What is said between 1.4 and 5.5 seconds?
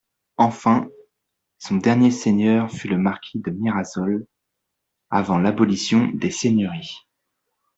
son dernier seigneur fut le Marquis de Mirasol, avant